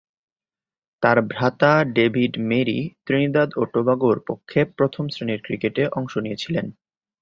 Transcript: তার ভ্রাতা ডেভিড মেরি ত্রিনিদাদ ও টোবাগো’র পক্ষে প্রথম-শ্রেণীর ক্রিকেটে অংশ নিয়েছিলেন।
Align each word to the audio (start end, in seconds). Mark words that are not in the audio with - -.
তার 1.03 1.17
ভ্রাতা 1.31 1.71
ডেভিড 1.95 2.33
মেরি 2.49 2.79
ত্রিনিদাদ 3.05 3.49
ও 3.55 3.61
টোবাগো’র 3.73 4.17
পক্ষে 4.27 4.59
প্রথম-শ্রেণীর 4.77 5.39
ক্রিকেটে 5.41 5.83
অংশ 5.91 6.13
নিয়েছিলেন। 6.17 6.65